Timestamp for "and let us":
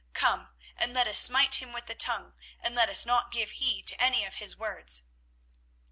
0.75-1.19, 2.59-3.05